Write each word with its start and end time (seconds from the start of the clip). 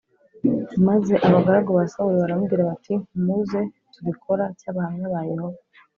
Maze 0.87 1.13
abagaragu 1.27 1.69
ba 1.77 1.83
Sawuli 1.91 2.17
baramubwira 2.21 2.67
bati 2.69 2.93
muze 3.25 3.61
tubikora 3.93 4.43
cy 4.59 4.67
Abahamya 4.71 5.05
ba 5.13 5.21
Yehova 5.31 5.59